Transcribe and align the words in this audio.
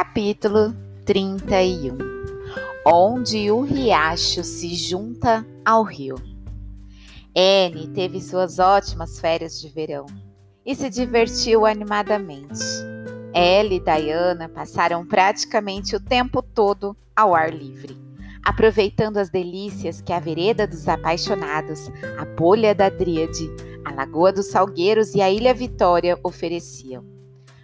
Capítulo 0.00 0.76
31 1.06 1.98
Onde 2.86 3.50
o 3.50 3.62
riacho 3.62 4.44
se 4.44 4.72
junta 4.76 5.44
ao 5.64 5.82
rio. 5.82 6.14
Anne 7.36 7.88
teve 7.88 8.20
suas 8.20 8.60
ótimas 8.60 9.18
férias 9.18 9.60
de 9.60 9.68
verão 9.68 10.06
e 10.64 10.72
se 10.76 10.88
divertiu 10.88 11.66
animadamente. 11.66 12.60
Ela 13.34 13.74
e 13.74 13.80
Diana 13.80 14.48
passaram 14.48 15.04
praticamente 15.04 15.96
o 15.96 16.00
tempo 16.00 16.42
todo 16.42 16.96
ao 17.16 17.34
ar 17.34 17.52
livre, 17.52 17.98
aproveitando 18.44 19.16
as 19.16 19.30
delícias 19.30 20.00
que 20.00 20.12
a 20.12 20.20
Vereda 20.20 20.64
dos 20.64 20.86
Apaixonados, 20.86 21.90
a 22.16 22.24
Bolha 22.24 22.72
da 22.72 22.88
Dríade, 22.88 23.50
a 23.84 23.92
Lagoa 23.92 24.32
dos 24.32 24.46
Salgueiros 24.46 25.16
e 25.16 25.20
a 25.20 25.28
Ilha 25.28 25.52
Vitória 25.52 26.16
ofereciam. 26.22 27.17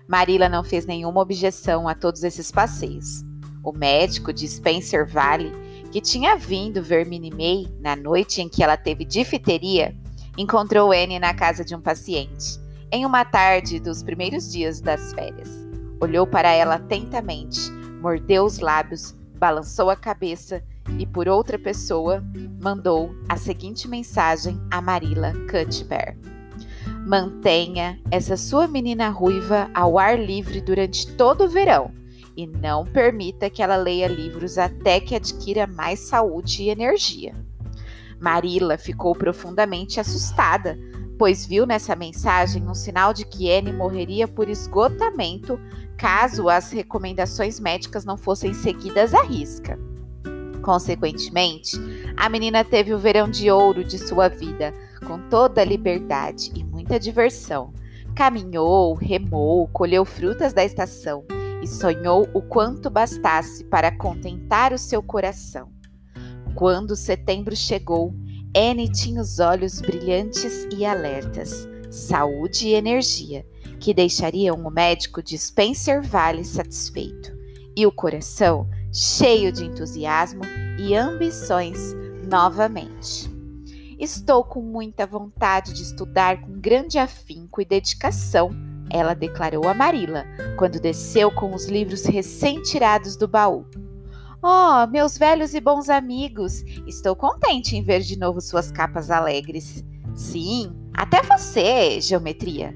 Marila 0.06 0.48
não 0.48 0.62
fez 0.62 0.84
nenhuma 0.84 1.20
objeção 1.20 1.88
a 1.88 1.94
todos 1.94 2.22
esses 2.22 2.50
passeios. 2.50 3.24
O 3.62 3.72
médico 3.72 4.32
de 4.32 4.46
Spencer 4.46 5.06
Valley, 5.06 5.50
que 5.90 6.00
tinha 6.00 6.36
vindo 6.36 6.82
ver 6.82 7.06
Minnie 7.06 7.68
na 7.80 7.96
noite 7.96 8.42
em 8.42 8.48
que 8.48 8.62
ela 8.62 8.76
teve 8.76 9.04
difteria, 9.04 9.96
encontrou 10.36 10.92
Anne 10.92 11.18
na 11.18 11.32
casa 11.32 11.64
de 11.64 11.74
um 11.74 11.80
paciente, 11.80 12.58
em 12.92 13.06
uma 13.06 13.24
tarde 13.24 13.80
dos 13.80 14.02
primeiros 14.02 14.52
dias 14.52 14.80
das 14.80 15.12
férias. 15.14 15.48
Olhou 16.00 16.26
para 16.26 16.50
ela 16.50 16.74
atentamente, 16.74 17.70
mordeu 18.02 18.44
os 18.44 18.58
lábios, 18.58 19.14
balançou 19.38 19.88
a 19.88 19.96
cabeça 19.96 20.62
e, 20.98 21.06
por 21.06 21.28
outra 21.28 21.58
pessoa, 21.58 22.22
mandou 22.60 23.14
a 23.28 23.36
seguinte 23.36 23.88
mensagem 23.88 24.60
a 24.70 24.82
Marilla 24.82 25.32
Cuthbert. 25.50 26.33
Mantenha 27.06 28.00
essa 28.10 28.34
sua 28.34 28.66
menina 28.66 29.10
ruiva 29.10 29.70
ao 29.74 29.98
ar 29.98 30.18
livre 30.18 30.62
durante 30.62 31.06
todo 31.14 31.44
o 31.44 31.48
verão 31.48 31.92
e 32.34 32.46
não 32.46 32.84
permita 32.84 33.50
que 33.50 33.62
ela 33.62 33.76
leia 33.76 34.08
livros 34.08 34.56
até 34.56 34.98
que 35.00 35.14
adquira 35.14 35.66
mais 35.66 36.00
saúde 36.00 36.62
e 36.62 36.70
energia. 36.70 37.34
Marilla 38.18 38.78
ficou 38.78 39.14
profundamente 39.14 40.00
assustada, 40.00 40.78
pois 41.18 41.44
viu 41.44 41.66
nessa 41.66 41.94
mensagem 41.94 42.66
um 42.66 42.74
sinal 42.74 43.12
de 43.12 43.26
que 43.26 43.52
Anne 43.52 43.70
morreria 43.70 44.26
por 44.26 44.48
esgotamento 44.48 45.60
caso 45.98 46.48
as 46.48 46.72
recomendações 46.72 47.60
médicas 47.60 48.06
não 48.06 48.16
fossem 48.16 48.54
seguidas 48.54 49.12
à 49.12 49.22
risca. 49.22 49.78
Consequentemente, 50.62 51.76
a 52.16 52.30
menina 52.30 52.64
teve 52.64 52.94
o 52.94 52.98
verão 52.98 53.28
de 53.28 53.50
ouro 53.50 53.84
de 53.84 53.98
sua 53.98 54.28
vida, 54.28 54.72
com 55.06 55.18
toda 55.28 55.60
a 55.60 55.64
liberdade 55.64 56.50
e 56.54 56.64
muita 56.84 57.00
diversão. 57.00 57.72
Caminhou, 58.14 58.92
remou, 58.92 59.66
colheu 59.68 60.04
frutas 60.04 60.52
da 60.52 60.62
estação 60.62 61.24
e 61.62 61.66
sonhou 61.66 62.28
o 62.34 62.42
quanto 62.42 62.90
bastasse 62.90 63.64
para 63.64 63.90
contentar 63.90 64.70
o 64.70 64.78
seu 64.78 65.02
coração. 65.02 65.72
Quando 66.54 66.94
setembro 66.94 67.56
chegou, 67.56 68.14
Anne 68.54 68.88
tinha 68.88 69.20
os 69.20 69.38
olhos 69.38 69.80
brilhantes 69.80 70.68
e 70.70 70.84
alertas, 70.84 71.66
saúde 71.90 72.68
e 72.68 72.74
energia, 72.74 73.46
que 73.80 73.94
deixariam 73.94 74.56
o 74.56 74.70
médico 74.70 75.22
de 75.22 75.38
Spencer 75.38 76.02
Valley 76.02 76.44
satisfeito, 76.44 77.32
e 77.74 77.86
o 77.86 77.90
coração 77.90 78.68
cheio 78.92 79.50
de 79.50 79.64
entusiasmo 79.64 80.42
e 80.78 80.94
ambições 80.94 81.94
novamente. 82.30 83.33
Estou 83.98 84.44
com 84.44 84.60
muita 84.60 85.06
vontade 85.06 85.72
de 85.72 85.82
estudar 85.82 86.40
com 86.40 86.58
grande 86.58 86.98
afinco 86.98 87.60
e 87.60 87.64
dedicação, 87.64 88.50
ela 88.90 89.14
declarou 89.14 89.66
a 89.68 89.74
Marila, 89.74 90.24
quando 90.56 90.80
desceu 90.80 91.30
com 91.30 91.54
os 91.54 91.66
livros 91.66 92.04
recém-tirados 92.04 93.16
do 93.16 93.26
baú. 93.26 93.66
Oh, 94.42 94.86
meus 94.90 95.16
velhos 95.16 95.54
e 95.54 95.60
bons 95.60 95.88
amigos, 95.88 96.62
estou 96.86 97.16
contente 97.16 97.76
em 97.76 97.82
ver 97.82 98.00
de 98.00 98.18
novo 98.18 98.40
suas 98.40 98.70
capas 98.70 99.10
alegres. 99.10 99.82
Sim, 100.14 100.72
até 100.92 101.22
você, 101.22 102.00
geometria. 102.00 102.72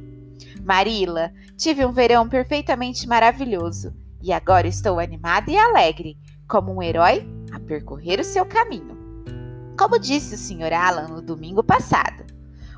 Marila, 0.64 1.30
tive 1.56 1.84
um 1.84 1.92
verão 1.92 2.28
perfeitamente 2.28 3.06
maravilhoso 3.06 3.94
e 4.22 4.32
agora 4.32 4.66
estou 4.66 4.98
animada 4.98 5.50
e 5.50 5.56
alegre, 5.56 6.16
como 6.48 6.74
um 6.74 6.82
herói 6.82 7.24
a 7.52 7.60
percorrer 7.60 8.18
o 8.18 8.24
seu 8.24 8.44
caminho. 8.44 8.97
Como 9.78 9.96
disse 9.96 10.34
o 10.34 10.38
Sr. 10.38 10.72
Alan 10.72 11.06
no 11.06 11.22
domingo 11.22 11.62
passado, 11.62 12.24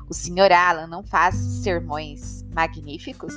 o 0.07 0.13
Sr. 0.13 0.51
Alan 0.51 0.85
não 0.85 1.01
faz 1.01 1.33
sermões 1.33 2.45
magníficos? 2.53 3.33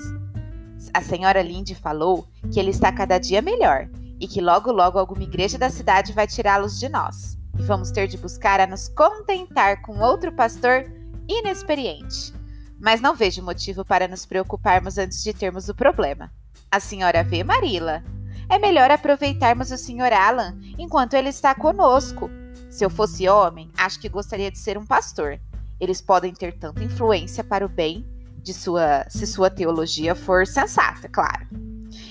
A 0.93 1.01
senhora 1.01 1.41
Lindy 1.41 1.75
falou 1.75 2.29
que 2.53 2.61
ele 2.61 2.69
está 2.69 2.93
cada 2.93 3.17
dia 3.17 3.41
melhor 3.41 3.89
e 4.21 4.29
que 4.29 4.43
logo 4.43 4.71
logo 4.71 4.99
alguma 4.99 5.23
igreja 5.23 5.57
da 5.57 5.71
cidade 5.71 6.13
vai 6.13 6.27
tirá-los 6.27 6.79
de 6.79 6.91
nós. 6.91 7.39
E 7.59 7.63
vamos 7.63 7.91
ter 7.91 8.07
de 8.07 8.19
buscar 8.19 8.61
a 8.61 8.67
nos 8.67 8.89
contentar 8.89 9.81
com 9.81 9.99
outro 9.99 10.31
pastor 10.31 10.85
inexperiente. 11.27 12.35
Mas 12.79 13.01
não 13.01 13.17
vejo 13.17 13.43
motivo 13.43 13.83
para 13.83 14.07
nos 14.07 14.27
preocuparmos 14.27 14.99
antes 14.99 15.25
de 15.25 15.33
termos 15.33 15.71
o 15.71 15.75
problema. 15.75 16.31
A 16.71 16.79
senhora 16.79 17.25
vê, 17.25 17.43
Marila? 17.43 18.05
É 18.47 18.59
melhor 18.59 18.91
aproveitarmos 18.91 19.71
o 19.71 19.79
Sr. 19.79 20.13
Alan 20.13 20.55
enquanto 20.79 21.15
ele 21.15 21.31
está 21.31 21.55
conosco 21.55 22.29
se 22.75 22.85
eu 22.85 22.91
fosse 22.91 23.29
homem, 23.29 23.71
acho 23.77 24.01
que 24.01 24.09
gostaria 24.09 24.51
de 24.51 24.59
ser 24.59 24.77
um 24.77 24.85
pastor. 24.85 25.39
Eles 25.79 26.01
podem 26.01 26.35
ter 26.35 26.59
tanta 26.59 26.83
influência 26.83 27.45
para 27.45 27.65
o 27.65 27.69
bem 27.69 28.05
de 28.43 28.53
sua, 28.53 29.07
se 29.09 29.29
sua 29.29 29.49
teologia 29.49 30.13
for 30.17 30.45
sensata, 30.45 31.09
claro. 31.09 31.47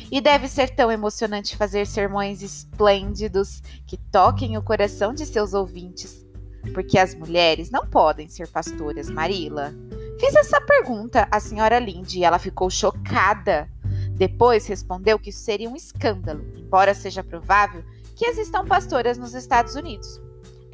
E 0.10 0.22
deve 0.22 0.48
ser 0.48 0.74
tão 0.74 0.90
emocionante 0.90 1.58
fazer 1.58 1.86
sermões 1.86 2.42
esplêndidos 2.42 3.62
que 3.86 3.98
toquem 3.98 4.58
o 4.58 4.64
coração 4.64 5.14
de 5.14 5.26
seus 5.26 5.54
ouvintes. 5.54 6.26
Porque 6.74 6.98
as 6.98 7.14
mulheres 7.14 7.70
não 7.70 7.86
podem 7.86 8.30
ser 8.30 8.48
pastoras, 8.48 9.10
Marila. 9.10 9.74
Fiz 10.18 10.34
essa 10.34 10.62
pergunta 10.62 11.28
à 11.30 11.42
senhora 11.42 11.78
Lindy 11.78 12.20
e 12.20 12.24
ela 12.24 12.40
ficou 12.40 12.70
chocada. 12.70 13.70
Depois 14.16 14.66
respondeu 14.66 15.20
que 15.20 15.30
isso 15.30 15.44
seria 15.44 15.70
um 15.70 15.76
escândalo, 15.76 16.42
embora 16.56 16.94
seja 16.94 17.22
provável 17.22 17.84
que 18.16 18.26
existam 18.26 18.66
pastoras 18.66 19.18
nos 19.18 19.34
Estados 19.34 19.76
Unidos. 19.76 20.22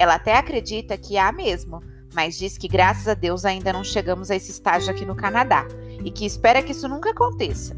Ela 0.00 0.14
até 0.14 0.34
acredita 0.34 0.96
que 0.96 1.18
há 1.18 1.30
mesmo, 1.30 1.82
mas 2.14 2.38
diz 2.38 2.56
que 2.56 2.66
graças 2.66 3.06
a 3.06 3.12
Deus 3.12 3.44
ainda 3.44 3.70
não 3.70 3.84
chegamos 3.84 4.30
a 4.30 4.34
esse 4.34 4.50
estágio 4.50 4.90
aqui 4.90 5.04
no 5.04 5.14
Canadá 5.14 5.66
e 6.02 6.10
que 6.10 6.24
espera 6.24 6.62
que 6.62 6.72
isso 6.72 6.88
nunca 6.88 7.10
aconteça. 7.10 7.76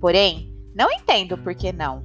Porém, 0.00 0.50
não 0.74 0.90
entendo 0.90 1.36
por 1.36 1.54
que 1.54 1.70
não. 1.70 2.02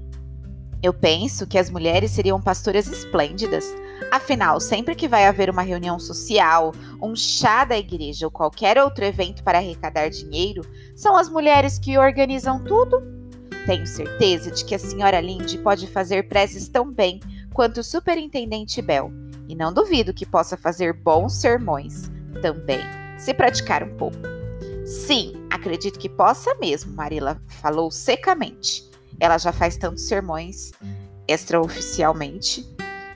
Eu 0.83 0.93
penso 0.93 1.47
que 1.47 1.57
as 1.57 1.69
mulheres 1.69 2.11
seriam 2.11 2.41
pastoras 2.41 2.87
esplêndidas. 2.87 3.73
Afinal, 4.11 4.59
sempre 4.59 4.95
que 4.95 5.07
vai 5.07 5.27
haver 5.27 5.49
uma 5.49 5.61
reunião 5.61 5.97
social, 5.97 6.73
um 7.01 7.15
chá 7.15 7.63
da 7.63 7.77
igreja 7.77 8.25
ou 8.25 8.31
qualquer 8.31 8.77
outro 8.77 9.05
evento 9.05 9.45
para 9.45 9.59
arrecadar 9.59 10.09
dinheiro, 10.09 10.61
são 10.93 11.15
as 11.15 11.29
mulheres 11.29 11.79
que 11.79 11.97
organizam 11.97 12.61
tudo. 12.65 13.01
Tenho 13.65 13.87
certeza 13.87 14.51
de 14.51 14.65
que 14.65 14.75
a 14.75 14.79
senhora 14.79 15.21
Lindy 15.21 15.57
pode 15.57 15.87
fazer 15.87 16.27
preces 16.27 16.67
tão 16.67 16.91
bem 16.91 17.21
quanto 17.53 17.79
o 17.79 17.83
superintendente 17.83 18.81
Bell 18.81 19.22
e 19.47 19.55
não 19.55 19.73
duvido 19.73 20.13
que 20.13 20.25
possa 20.25 20.57
fazer 20.57 20.93
bons 20.93 21.33
sermões 21.33 22.11
também, 22.41 22.79
se 23.17 23.33
praticar 23.33 23.83
um 23.83 23.95
pouco. 23.95 24.17
Sim, 24.85 25.33
acredito 25.49 25.99
que 25.99 26.09
possa 26.09 26.53
mesmo, 26.55 26.93
Marila 26.93 27.41
falou 27.47 27.89
secamente. 27.89 28.89
Ela 29.19 29.37
já 29.37 29.51
faz 29.51 29.77
tantos 29.77 30.07
sermões 30.07 30.71
extraoficialmente. 31.27 32.67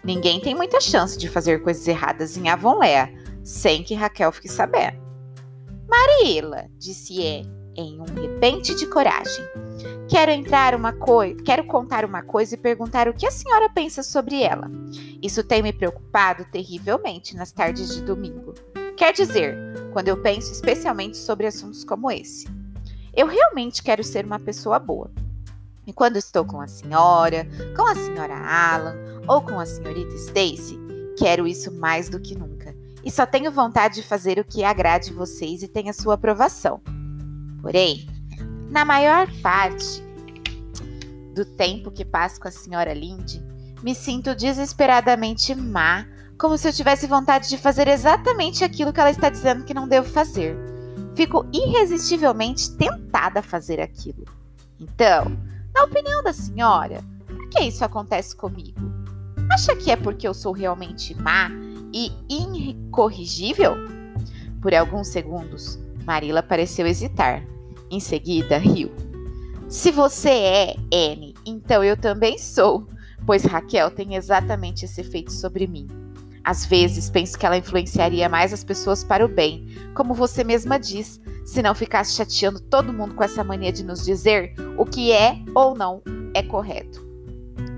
Ninguém 0.04 0.40
tem 0.40 0.56
muita 0.56 0.80
chance 0.80 1.18
de 1.18 1.28
fazer 1.28 1.62
coisas 1.62 1.86
erradas 1.88 2.38
em 2.38 2.48
Avonlea, 2.48 3.12
sem 3.44 3.84
que 3.84 3.96
Raquel 3.96 4.32
fique 4.32 4.47
sabendo. 4.47 4.97
Marila, 5.90 6.70
disse 6.78 7.20
Anne, 7.26 7.57
em 7.78 8.02
um 8.02 8.06
repente 8.06 8.76
de 8.76 8.88
coragem. 8.88 9.46
Quero 10.09 10.32
entrar 10.32 10.74
uma 10.74 10.91
coisa, 10.94 11.41
quero 11.44 11.66
contar 11.66 12.03
uma 12.03 12.24
coisa 12.24 12.56
e 12.56 12.58
perguntar 12.58 13.08
o 13.08 13.14
que 13.14 13.26
a 13.26 13.32
senhora 13.32 13.70
pensa 13.70 14.02
sobre 14.02 14.41
ela. 14.41 14.70
Isso 15.22 15.44
tem 15.44 15.62
me 15.62 15.72
preocupado 15.72 16.46
terrivelmente 16.46 17.35
nas 17.35 17.52
tardes 17.52 17.94
de 17.94 18.02
domingo. 18.02 18.53
Quer 18.96 19.14
dizer, 19.14 19.56
quando 19.94 20.08
eu 20.08 20.22
penso 20.22 20.52
especialmente 20.52 21.18
sobre 21.18 21.46
assuntos 21.46 21.84
como 21.84 22.09
esse. 22.09 22.47
Eu 23.14 23.28
realmente 23.28 23.84
quero 23.84 24.03
ser 24.03 24.26
uma 24.26 24.40
pessoa 24.40 24.80
boa. 24.80 25.12
E 25.85 25.94
quando 25.94 26.18
estou 26.18 26.46
com 26.46 26.62
a 26.62 26.68
senhora, 26.68 27.47
com 27.76 27.84
a 27.85 27.96
senhora 27.96 28.35
Alan 28.35 28.96
ou 29.28 29.41
com 29.41 29.59
a 29.59 29.66
senhorita 29.66 30.16
Stacy, 30.16 30.80
quero 31.18 31.47
isso 31.47 31.72
mais 31.72 32.09
do 32.09 32.20
que 32.20 32.35
nunca. 32.35 32.76
E 33.03 33.12
só 33.12 33.26
tenho 33.26 33.52
vontade 33.52 33.96
de 33.96 34.03
fazer 34.03 34.38
o 34.38 34.44
que 34.44 34.64
agrade 34.64 35.14
vocês 35.14 35.64
e 35.64 35.68
tenha 35.68 35.94
sua 35.94 36.16
aprovação. 36.16 36.82
Porém, 37.67 38.08
na 38.69 38.85
maior 38.85 39.28
parte 39.41 40.02
do 41.35 41.43
tempo 41.43 41.91
que 41.91 42.05
passo 42.05 42.40
com 42.40 42.47
a 42.47 42.52
senhora 42.52 42.93
Lindy, 42.93 43.43
me 43.84 43.93
sinto 43.93 44.34
desesperadamente 44.34 45.53
má, 45.53 46.05
como 46.40 46.58
se 46.58 46.69
eu 46.69 46.72
tivesse 46.72 47.08
vontade 47.08 47.49
de 47.49 47.58
fazer 47.58 47.90
exatamente 47.90 48.64
aquilo 48.64 48.93
que 48.93 49.02
ela 49.02 49.09
está 49.09 49.29
dizendo 49.29 49.66
que 49.66 49.73
não 49.73 49.85
devo 49.85 50.08
fazer. 50.08 50.55
Fico 51.14 51.46
irresistivelmente 51.52 52.72
tentada 52.78 53.41
a 53.41 53.43
fazer 53.43 53.81
aquilo. 53.81 54.23
Então, 54.79 55.37
Na 55.75 55.84
opinião 55.84 56.23
da 56.23 56.31
senhora, 56.31 57.03
por 57.28 57.49
que 57.49 57.59
isso 57.66 57.84
acontece 57.84 58.34
comigo? 58.34 58.79
Acha 59.52 59.75
que 59.75 59.91
é 59.91 59.97
porque 59.97 60.25
eu 60.25 60.34
sou 60.34 60.53
realmente 60.53 61.13
má 61.22 61.52
e 61.93 62.13
incorrigível? 62.29 63.75
Por 64.61 64.73
alguns 64.73 65.09
segundos, 65.09 65.78
Marila 66.03 66.41
pareceu 66.41 66.87
hesitar. 66.87 67.43
Em 67.89 67.99
seguida, 67.99 68.57
riu. 68.57 68.91
Se 69.69 69.91
você 69.91 70.29
é 70.29 70.75
N, 70.91 71.34
então 71.45 71.84
eu 71.84 71.97
também 71.97 72.37
sou, 72.37 72.87
pois 73.25 73.43
Raquel 73.43 73.91
tem 73.91 74.16
exatamente 74.16 74.85
esse 74.85 75.01
efeito 75.01 75.31
sobre 75.31 75.67
mim. 75.67 75.87
Às 76.43 76.66
vezes 76.66 77.09
penso 77.09 77.37
que 77.37 77.45
ela 77.45 77.57
influenciaria 77.57 78.29
mais 78.29 78.53
as 78.53 78.63
pessoas 78.63 79.03
para 79.03 79.25
o 79.25 79.28
bem, 79.28 79.67
como 79.93 80.13
você 80.13 80.45
mesma 80.45 80.79
diz, 80.79 81.19
se 81.45 81.61
não 81.61 81.75
ficasse 81.75 82.13
chateando 82.13 82.61
todo 82.61 82.93
mundo 82.93 83.16
com 83.16 83.23
essa 83.23 83.43
mania 83.43 83.72
de 83.72 83.84
nos 83.84 84.05
dizer 84.05 84.53
o 84.78 84.85
que 84.85 85.11
é 85.11 85.37
ou 85.53 85.75
não 85.75 86.01
é 86.34 86.41
correto. 86.41 87.05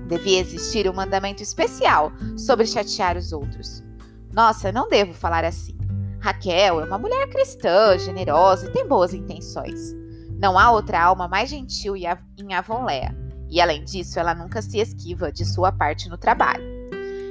Devia 0.06 0.38
existir 0.38 0.88
um 0.88 0.92
mandamento 0.92 1.42
especial 1.42 2.12
sobre 2.36 2.66
chatear 2.66 3.16
os 3.16 3.32
outros. 3.32 3.82
Nossa, 4.32 4.70
não 4.70 4.88
devo 4.88 5.12
falar 5.12 5.44
assim. 5.44 5.76
Raquel 6.20 6.80
é 6.80 6.84
uma 6.84 6.98
mulher 6.98 7.28
cristã, 7.28 7.98
generosa 7.98 8.66
e 8.66 8.72
tem 8.72 8.86
boas 8.86 9.12
intenções. 9.12 9.99
Não 10.40 10.58
há 10.58 10.70
outra 10.70 11.02
alma 11.02 11.28
mais 11.28 11.50
gentil 11.50 11.94
em 11.94 12.54
Avonlea, 12.54 13.14
e 13.50 13.60
além 13.60 13.84
disso, 13.84 14.18
ela 14.18 14.34
nunca 14.34 14.62
se 14.62 14.78
esquiva 14.78 15.30
de 15.30 15.44
sua 15.44 15.70
parte 15.70 16.08
no 16.08 16.16
trabalho. 16.16 16.64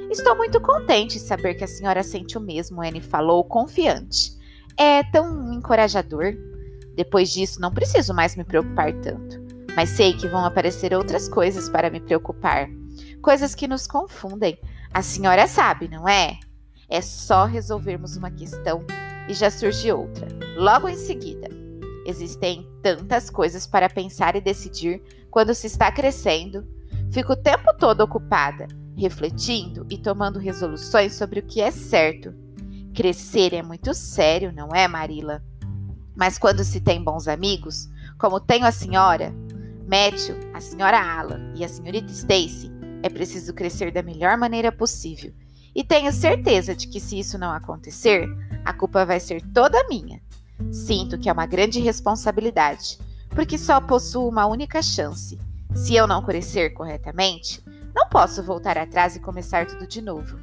Estou 0.08 0.36
muito 0.36 0.60
contente 0.60 1.16
em 1.16 1.20
saber 1.20 1.54
que 1.54 1.64
a 1.64 1.68
senhora 1.68 2.04
sente 2.04 2.38
o 2.38 2.40
mesmo, 2.40 2.82
Anne 2.82 3.00
falou, 3.00 3.42
confiante. 3.42 4.32
É 4.76 5.02
tão 5.02 5.52
encorajador. 5.52 6.34
Depois 6.94 7.30
disso, 7.30 7.60
não 7.60 7.72
preciso 7.72 8.14
mais 8.14 8.36
me 8.36 8.44
preocupar 8.44 8.92
tanto. 9.00 9.40
Mas 9.74 9.88
sei 9.90 10.12
que 10.12 10.28
vão 10.28 10.44
aparecer 10.44 10.94
outras 10.94 11.28
coisas 11.28 11.68
para 11.68 11.90
me 11.90 12.00
preocupar. 12.00 12.68
Coisas 13.22 13.54
que 13.54 13.66
nos 13.66 13.86
confundem. 13.86 14.58
A 14.92 15.02
senhora 15.02 15.46
sabe, 15.46 15.88
não 15.88 16.08
é? 16.08 16.38
É 16.88 17.00
só 17.00 17.44
resolvermos 17.44 18.16
uma 18.16 18.30
questão 18.30 18.84
e 19.28 19.34
já 19.34 19.50
surge 19.50 19.90
outra. 19.90 20.28
Logo 20.56 20.88
em 20.88 20.96
seguida. 20.96 21.69
Existem 22.06 22.68
tantas 22.82 23.28
coisas 23.28 23.66
para 23.66 23.88
pensar 23.88 24.34
e 24.36 24.40
decidir 24.40 25.02
quando 25.30 25.54
se 25.54 25.66
está 25.66 25.90
crescendo. 25.92 26.66
Fico 27.10 27.32
o 27.32 27.36
tempo 27.36 27.74
todo 27.78 28.00
ocupada, 28.00 28.66
refletindo 28.96 29.86
e 29.90 29.98
tomando 29.98 30.38
resoluções 30.38 31.14
sobre 31.14 31.40
o 31.40 31.46
que 31.46 31.60
é 31.60 31.70
certo. 31.70 32.34
Crescer 32.94 33.54
é 33.54 33.62
muito 33.62 33.94
sério, 33.94 34.52
não 34.52 34.68
é, 34.74 34.86
Marila? 34.88 35.42
Mas 36.16 36.38
quando 36.38 36.64
se 36.64 36.80
tem 36.80 37.02
bons 37.02 37.28
amigos, 37.28 37.88
como 38.18 38.40
tenho 38.40 38.66
a 38.66 38.72
senhora, 38.72 39.32
Matthew, 39.86 40.36
a 40.52 40.60
senhora 40.60 41.00
Alan 41.00 41.52
e 41.56 41.64
a 41.64 41.68
senhorita 41.68 42.12
Stacy, 42.12 42.70
é 43.02 43.08
preciso 43.08 43.54
crescer 43.54 43.90
da 43.92 44.02
melhor 44.02 44.36
maneira 44.36 44.70
possível. 44.70 45.32
E 45.74 45.82
tenho 45.84 46.12
certeza 46.12 46.74
de 46.74 46.88
que 46.88 47.00
se 47.00 47.18
isso 47.18 47.38
não 47.38 47.50
acontecer, 47.52 48.28
a 48.64 48.72
culpa 48.72 49.06
vai 49.06 49.20
ser 49.20 49.40
toda 49.52 49.86
minha. 49.88 50.20
Sinto 50.72 51.18
que 51.18 51.28
é 51.28 51.32
uma 51.32 51.46
grande 51.46 51.80
responsabilidade, 51.80 52.98
porque 53.30 53.58
só 53.58 53.80
possuo 53.80 54.28
uma 54.28 54.46
única 54.46 54.82
chance. 54.82 55.38
Se 55.74 55.94
eu 55.94 56.06
não 56.06 56.22
crescer 56.22 56.70
corretamente, 56.70 57.62
não 57.94 58.08
posso 58.08 58.42
voltar 58.42 58.78
atrás 58.78 59.16
e 59.16 59.20
começar 59.20 59.66
tudo 59.66 59.86
de 59.86 60.00
novo. 60.00 60.38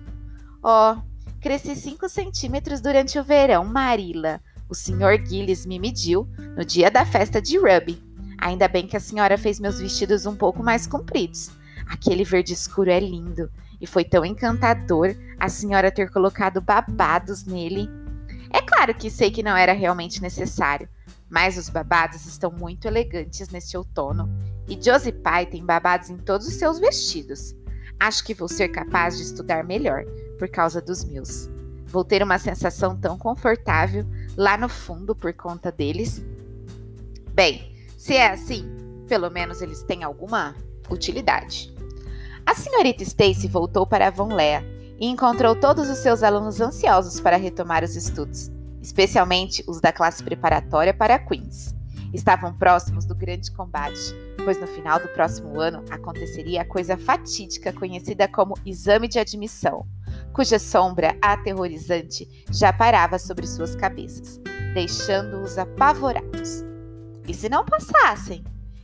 Oh, 0.64 0.98
cresci 1.40 1.76
5 1.76 2.10
centímetros 2.10 2.82
durante 2.82 3.18
o 3.20 3.24
verão, 3.24 3.64
Marila. 3.64 4.42
O 4.70 4.76
Sr. 4.76 5.26
Gillis 5.26 5.66
me 5.66 5.80
mediu 5.80 6.28
no 6.58 6.66
dia 6.66 6.92
da 6.92 7.06
festa 7.06 7.42
de 7.42 7.58
Ruby. 7.58 8.04
Ainda 8.38 8.68
bem 8.68 8.86
que 8.86 8.98
a 8.98 9.00
senhora 9.00 9.38
fez 9.38 9.60
meus 9.60 9.80
vestidos 9.80 10.26
um 10.26 10.36
pouco 10.36 10.62
mais 10.62 10.86
compridos. 10.86 11.52
Aquele 11.88 12.24
verde 12.24 12.54
escuro 12.54 12.90
é 12.90 13.00
lindo 13.00 13.50
e 13.80 13.88
foi 13.88 14.04
tão 14.04 14.26
encantador 14.26 15.16
a 15.40 15.48
senhora 15.48 15.92
ter 15.92 16.10
colocado 16.12 16.60
babados 16.60 17.46
nele. 17.46 17.90
Claro 18.78 18.94
que 18.94 19.10
sei 19.10 19.32
que 19.32 19.42
não 19.42 19.58
era 19.58 19.74
realmente 19.74 20.22
necessário, 20.22 20.88
mas 21.28 21.58
os 21.58 21.68
babados 21.68 22.28
estão 22.28 22.52
muito 22.52 22.88
elegantes 22.88 23.50
neste 23.50 23.76
outono 23.76 24.30
e 24.68 24.80
Josie 24.80 25.12
Pai 25.12 25.48
tem 25.48 25.66
babados 25.66 26.12
em 26.12 26.18
todos 26.18 26.48
os 26.48 26.54
seus 26.54 26.78
vestidos. 26.78 27.56
Acho 28.00 28.24
que 28.24 28.36
vou 28.36 28.48
ser 28.48 28.68
capaz 28.68 29.18
de 29.18 29.24
estudar 29.24 29.64
melhor 29.64 30.06
por 30.38 30.48
causa 30.48 30.80
dos 30.80 31.04
meus. 31.04 31.50
Vou 31.88 32.06
ter 32.06 32.22
uma 32.22 32.38
sensação 32.38 32.96
tão 32.96 33.18
confortável 33.18 34.06
lá 34.38 34.56
no 34.56 34.70
fundo 34.70 35.16
por 35.16 35.34
conta 35.34 35.72
deles. 35.72 36.24
Bem, 37.34 37.76
se 37.98 38.14
é 38.14 38.30
assim, 38.30 38.70
pelo 39.08 39.32
menos 39.32 39.60
eles 39.60 39.82
têm 39.82 40.04
alguma 40.04 40.56
utilidade. 40.88 41.74
A 42.46 42.54
senhorita 42.54 43.02
Stacy 43.02 43.48
voltou 43.48 43.88
para 43.88 44.12
Von 44.12 44.36
Lea 44.36 44.64
e 45.00 45.08
encontrou 45.08 45.56
todos 45.56 45.90
os 45.90 45.98
seus 45.98 46.22
alunos 46.22 46.62
ansiosos 46.62 47.20
para 47.20 47.38
retomar 47.38 47.84
os 47.84 47.96
estudos, 47.96 48.52
especialmente 48.88 49.62
os 49.68 49.82
da 49.82 49.92
classe 49.92 50.24
preparatória 50.24 50.94
para 50.94 51.20
Queens. 51.20 51.76
Estavam 52.14 52.54
próximos 52.54 53.06
do 53.06 53.14
grande 53.14 53.52
combate, 53.52 54.16
pois 54.46 54.58
no 54.62 54.66
final 54.66 54.98
do 54.98 55.10
próximo 55.10 55.60
ano 55.60 55.84
aconteceria 55.90 56.62
a 56.62 56.66
coisa 56.66 56.98
fatídica 56.98 57.74
conhecida 57.74 58.30
como 58.30 58.58
exame 58.66 59.10
de 59.10 59.20
admissão, 59.20 59.86
cuja 60.32 60.58
sombra 60.58 61.18
aterrorizante 61.22 62.46
já 62.50 62.72
parava 62.72 63.20
sobre 63.20 63.46
suas 63.46 63.76
cabeças, 63.76 64.40
deixando-os 64.74 65.58
apavorados. 65.58 66.64
E 67.28 67.34
se 67.34 67.50
não 67.50 67.66
passassem? 67.66 68.42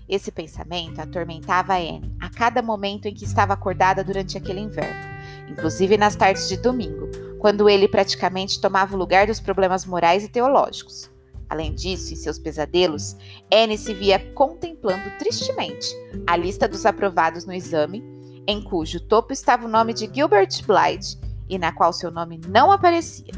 Esse 0.09 0.33
pensamento 0.33 0.99
atormentava 0.99 1.75
Anne 1.75 2.13
a 2.19 2.29
cada 2.29 2.61
momento 2.61 3.05
em 3.05 3.13
que 3.13 3.23
estava 3.23 3.53
acordada 3.53 4.03
durante 4.03 4.37
aquele 4.37 4.59
inverno 4.59 5.13
inclusive 5.47 5.97
nas 5.97 6.15
tardes 6.15 6.49
de 6.49 6.57
domingo, 6.57 7.09
quando 7.43 7.67
ele 7.67 7.89
praticamente 7.89 8.61
tomava 8.61 8.95
o 8.95 8.97
lugar 8.97 9.27
dos 9.27 9.41
problemas 9.41 9.85
morais 9.85 10.23
e 10.23 10.29
teológicos. 10.29 11.11
Além 11.49 11.75
disso, 11.75 12.13
em 12.13 12.15
seus 12.15 12.39
pesadelos, 12.39 13.17
Anne 13.53 13.77
se 13.77 13.93
via 13.93 14.17
contemplando 14.33 15.11
tristemente 15.19 15.89
a 16.25 16.37
lista 16.37 16.69
dos 16.69 16.85
aprovados 16.85 17.45
no 17.45 17.51
exame, 17.51 18.01
em 18.47 18.63
cujo 18.63 18.97
topo 19.01 19.33
estava 19.33 19.65
o 19.65 19.69
nome 19.69 19.93
de 19.93 20.09
Gilbert 20.09 20.63
Blythe 20.65 21.19
e 21.49 21.57
na 21.57 21.73
qual 21.73 21.91
seu 21.91 22.09
nome 22.09 22.39
não 22.47 22.71
aparecia. 22.71 23.33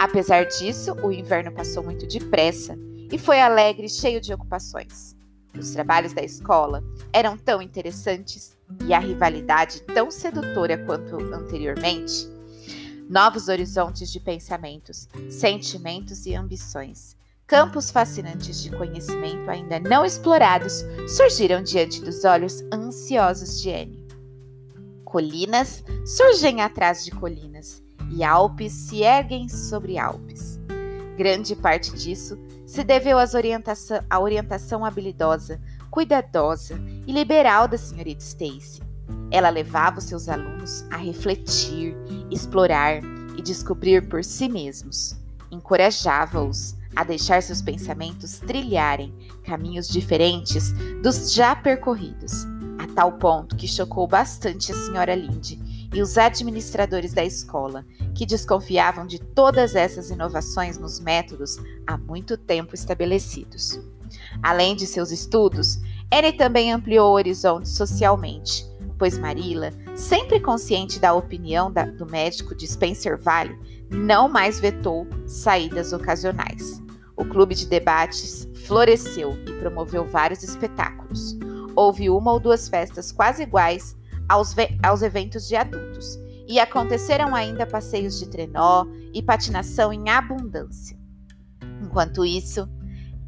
Apesar 0.00 0.46
disso, 0.46 0.96
o 1.00 1.12
inverno 1.12 1.52
passou 1.52 1.84
muito 1.84 2.08
depressa 2.08 2.76
e 3.12 3.16
foi 3.16 3.40
alegre 3.40 3.86
e 3.86 3.90
cheio 3.90 4.20
de 4.20 4.34
ocupações. 4.34 5.14
Os 5.56 5.70
trabalhos 5.70 6.12
da 6.12 6.24
escola 6.24 6.82
eram 7.12 7.38
tão 7.38 7.62
interessantes 7.62 8.58
e 8.88 8.92
a 8.92 8.98
rivalidade 8.98 9.82
tão 9.82 10.10
sedutora 10.10 10.78
quanto 10.84 11.14
anteriormente. 11.32 12.39
Novos 13.10 13.48
horizontes 13.48 14.12
de 14.12 14.20
pensamentos, 14.20 15.08
sentimentos 15.28 16.26
e 16.26 16.36
ambições, 16.36 17.16
campos 17.44 17.90
fascinantes 17.90 18.62
de 18.62 18.70
conhecimento 18.70 19.50
ainda 19.50 19.80
não 19.80 20.04
explorados 20.04 20.84
surgiram 21.08 21.60
diante 21.60 22.00
dos 22.00 22.24
olhos 22.24 22.62
ansiosos 22.72 23.60
de 23.60 23.68
Anne. 23.68 24.06
Colinas 25.04 25.82
surgem 26.06 26.60
atrás 26.60 27.04
de 27.04 27.10
colinas 27.10 27.82
e 28.12 28.22
Alpes 28.22 28.72
se 28.72 29.02
erguem 29.02 29.48
sobre 29.48 29.98
Alpes. 29.98 30.60
Grande 31.16 31.56
parte 31.56 31.92
disso 31.96 32.38
se 32.64 32.84
deveu 32.84 33.18
orientação, 33.18 34.04
à 34.08 34.20
orientação 34.20 34.84
habilidosa, 34.84 35.60
cuidadosa 35.90 36.80
e 37.08 37.12
liberal 37.12 37.66
da 37.66 37.76
senhorita 37.76 38.22
Stacy. 38.22 38.88
Ela 39.30 39.48
levava 39.48 39.98
os 39.98 40.04
seus 40.04 40.28
alunos 40.28 40.84
a 40.90 40.96
refletir, 40.96 41.96
explorar 42.30 43.00
e 43.36 43.42
descobrir 43.42 44.08
por 44.08 44.24
si 44.24 44.48
mesmos. 44.48 45.16
Encorajava-os 45.50 46.76
a 46.94 47.04
deixar 47.04 47.42
seus 47.42 47.62
pensamentos 47.62 48.38
trilharem 48.40 49.14
caminhos 49.44 49.88
diferentes 49.88 50.72
dos 51.02 51.32
já 51.32 51.54
percorridos, 51.54 52.44
a 52.78 52.86
tal 52.94 53.12
ponto 53.12 53.56
que 53.56 53.68
chocou 53.68 54.06
bastante 54.06 54.72
a 54.72 54.74
senhora 54.74 55.14
Linde 55.14 55.88
e 55.92 56.00
os 56.00 56.16
administradores 56.16 57.12
da 57.12 57.24
escola, 57.24 57.84
que 58.14 58.26
desconfiavam 58.26 59.06
de 59.06 59.18
todas 59.18 59.74
essas 59.74 60.10
inovações 60.10 60.78
nos 60.78 61.00
métodos 61.00 61.56
há 61.86 61.96
muito 61.96 62.36
tempo 62.36 62.74
estabelecidos. 62.74 63.80
Além 64.42 64.76
de 64.76 64.86
seus 64.86 65.10
estudos, 65.10 65.78
Anne 66.12 66.32
também 66.32 66.72
ampliou 66.72 67.10
o 67.10 67.14
horizonte 67.14 67.68
socialmente, 67.68 68.69
pois 69.00 69.16
Marilla, 69.16 69.72
sempre 69.96 70.38
consciente 70.38 70.98
da 70.98 71.14
opinião 71.14 71.72
da, 71.72 71.86
do 71.86 72.04
médico 72.04 72.54
de 72.54 72.66
Spencer 72.66 73.16
Valley, 73.18 73.58
não 73.90 74.28
mais 74.28 74.60
vetou 74.60 75.06
saídas 75.26 75.94
ocasionais. 75.94 76.82
O 77.16 77.24
clube 77.24 77.54
de 77.54 77.66
debates 77.66 78.46
floresceu 78.66 79.32
e 79.48 79.52
promoveu 79.58 80.04
vários 80.04 80.42
espetáculos. 80.42 81.34
Houve 81.74 82.10
uma 82.10 82.30
ou 82.30 82.38
duas 82.38 82.68
festas 82.68 83.10
quase 83.10 83.42
iguais 83.42 83.96
aos, 84.28 84.54
aos 84.82 85.00
eventos 85.00 85.48
de 85.48 85.56
adultos, 85.56 86.18
e 86.46 86.60
aconteceram 86.60 87.34
ainda 87.34 87.64
passeios 87.64 88.18
de 88.18 88.28
trenó 88.28 88.84
e 89.14 89.22
patinação 89.22 89.94
em 89.94 90.10
abundância. 90.10 90.94
Enquanto 91.82 92.22
isso, 92.22 92.68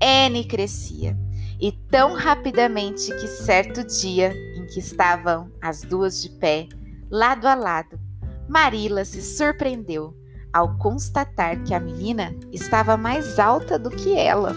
Anne 0.02 0.44
crescia 0.44 1.16
e 1.58 1.72
tão 1.72 2.14
rapidamente 2.14 3.06
que 3.14 3.26
certo 3.26 3.84
dia 3.84 4.34
que 4.72 4.80
estavam 4.80 5.52
as 5.60 5.82
duas 5.82 6.22
de 6.22 6.30
pé, 6.30 6.68
lado 7.10 7.46
a 7.46 7.54
lado, 7.54 8.00
Marila 8.48 9.04
se 9.04 9.20
surpreendeu 9.20 10.16
ao 10.52 10.76
constatar 10.78 11.62
que 11.62 11.74
a 11.74 11.80
menina 11.80 12.34
estava 12.50 12.96
mais 12.96 13.38
alta 13.38 13.78
do 13.78 13.90
que 13.90 14.16
ela. 14.16 14.54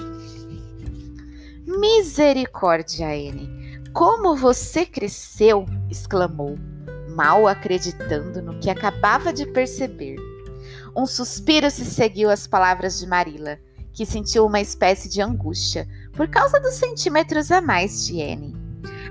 Misericórdia, 1.65 3.07
Anne! 3.07 3.49
Como 3.93 4.35
você 4.35 4.85
cresceu! 4.85 5.65
exclamou, 5.89 6.57
mal 7.09 7.47
acreditando 7.47 8.41
no 8.41 8.59
que 8.59 8.69
acabava 8.69 9.31
de 9.31 9.45
perceber. 9.45 10.17
Um 10.95 11.05
suspiro 11.05 11.69
se 11.69 11.85
seguiu 11.85 12.29
às 12.29 12.47
palavras 12.47 12.99
de 12.99 13.07
Marila, 13.07 13.59
que 13.93 14.05
sentiu 14.05 14.45
uma 14.45 14.59
espécie 14.59 15.09
de 15.09 15.21
angústia 15.21 15.87
por 16.13 16.27
causa 16.27 16.59
dos 16.59 16.73
centímetros 16.73 17.51
a 17.51 17.61
mais 17.61 18.05
de 18.05 18.21
Anne. 18.21 18.64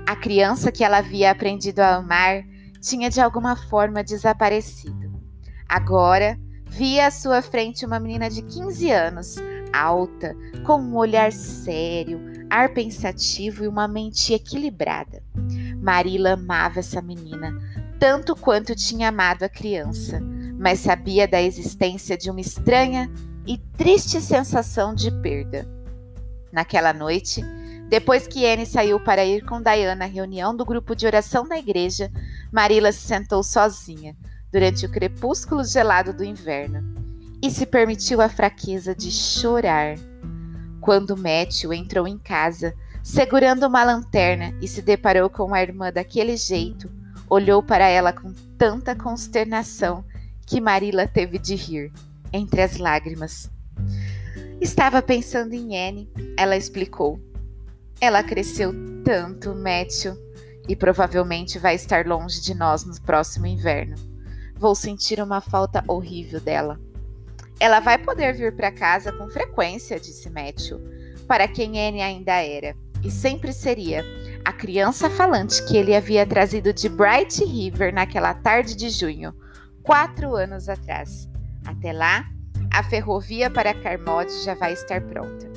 A 0.05 0.15
criança 0.15 0.71
que 0.71 0.83
ela 0.83 0.97
havia 0.97 1.31
aprendido 1.31 1.79
a 1.79 1.95
amar 1.95 2.43
tinha 2.79 3.09
de 3.09 3.19
alguma 3.19 3.55
forma 3.55 4.03
desaparecido. 4.03 5.11
Agora, 5.67 6.37
via 6.67 7.07
à 7.07 7.11
sua 7.11 7.41
frente 7.41 7.85
uma 7.85 7.99
menina 7.99 8.29
de 8.29 8.43
15 8.43 8.91
anos, 8.91 9.35
alta, 9.73 10.35
com 10.63 10.79
um 10.79 10.95
olhar 10.95 11.31
sério, 11.31 12.19
ar 12.49 12.73
pensativo 12.73 13.63
e 13.63 13.67
uma 13.67 13.87
mente 13.87 14.33
equilibrada. 14.33 15.23
Marila 15.81 16.33
amava 16.33 16.79
essa 16.79 17.01
menina, 17.01 17.51
tanto 17.99 18.35
quanto 18.35 18.75
tinha 18.75 19.09
amado 19.09 19.43
a 19.43 19.49
criança, 19.49 20.21
mas 20.59 20.79
sabia 20.79 21.27
da 21.27 21.41
existência 21.41 22.15
de 22.15 22.29
uma 22.29 22.41
estranha 22.41 23.11
e 23.47 23.57
triste 23.57 24.21
sensação 24.21 24.93
de 24.93 25.11
perda. 25.21 25.67
Naquela 26.51 26.93
noite, 26.93 27.43
depois 27.89 28.27
que 28.27 28.45
Anne 28.45 28.65
saiu 28.65 28.99
para 28.99 29.25
ir 29.25 29.45
com 29.45 29.61
Diana 29.61 30.05
à 30.05 30.07
reunião 30.07 30.55
do 30.55 30.65
grupo 30.65 30.95
de 30.95 31.05
oração 31.05 31.47
da 31.47 31.57
igreja, 31.57 32.11
Marila 32.51 32.91
se 32.91 33.07
sentou 33.07 33.43
sozinha, 33.43 34.15
durante 34.51 34.85
o 34.85 34.89
crepúsculo 34.89 35.63
gelado 35.63 36.13
do 36.13 36.23
inverno 36.23 36.81
e 37.43 37.51
se 37.51 37.65
permitiu 37.65 38.21
a 38.21 38.29
fraqueza 38.29 38.95
de 38.95 39.11
chorar. 39.11 39.95
Quando 40.79 41.17
Matthew 41.17 41.73
entrou 41.73 42.07
em 42.07 42.17
casa, 42.17 42.73
segurando 43.03 43.67
uma 43.67 43.83
lanterna 43.83 44.55
e 44.61 44.67
se 44.67 44.81
deparou 44.81 45.29
com 45.29 45.53
a 45.53 45.61
irmã 45.61 45.91
daquele 45.91 46.37
jeito, 46.37 46.89
olhou 47.29 47.61
para 47.61 47.87
ela 47.87 48.13
com 48.13 48.33
tanta 48.57 48.95
consternação 48.95 50.03
que 50.45 50.61
Marilla 50.61 51.07
teve 51.07 51.37
de 51.37 51.55
rir, 51.55 51.91
entre 52.31 52.61
as 52.61 52.77
lágrimas. 52.77 53.49
Estava 54.61 55.01
pensando 55.01 55.53
em 55.53 55.77
Anne, 55.77 56.09
ela 56.37 56.55
explicou. 56.55 57.19
Ela 57.99 58.23
cresceu 58.23 58.73
tanto, 59.03 59.55
Matthew, 59.55 60.17
e 60.67 60.75
provavelmente 60.75 61.59
vai 61.59 61.75
estar 61.75 62.05
longe 62.05 62.41
de 62.41 62.53
nós 62.53 62.83
no 62.83 62.99
próximo 63.01 63.45
inverno. 63.45 63.95
Vou 64.55 64.75
sentir 64.75 65.21
uma 65.21 65.41
falta 65.41 65.83
horrível 65.87 66.39
dela. 66.39 66.79
Ela 67.59 67.79
vai 67.79 67.97
poder 67.97 68.33
vir 68.33 68.55
para 68.55 68.71
casa 68.71 69.11
com 69.11 69.29
frequência, 69.29 69.99
disse 69.99 70.29
Matthew, 70.29 70.79
para 71.27 71.47
quem 71.47 71.79
Anne 71.79 72.01
ainda 72.01 72.33
era, 72.33 72.75
e 73.03 73.09
sempre 73.09 73.53
seria 73.53 74.03
a 74.43 74.51
criança 74.51 75.09
falante 75.09 75.65
que 75.65 75.77
ele 75.77 75.95
havia 75.95 76.25
trazido 76.25 76.73
de 76.73 76.89
Bright 76.89 77.43
River 77.43 77.93
naquela 77.93 78.33
tarde 78.33 78.75
de 78.75 78.89
junho, 78.89 79.33
quatro 79.81 80.35
anos 80.35 80.67
atrás. 80.67 81.29
Até 81.65 81.93
lá, 81.93 82.25
a 82.71 82.83
ferrovia 82.83 83.49
para 83.49 83.73
Carmode 83.73 84.33
já 84.43 84.53
vai 84.53 84.73
estar 84.73 85.01
pronta. 85.01 85.54